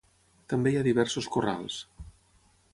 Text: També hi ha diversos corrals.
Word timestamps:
També 0.53 0.71
hi 0.71 0.79
ha 0.79 0.85
diversos 0.87 1.29
corrals. 1.37 1.79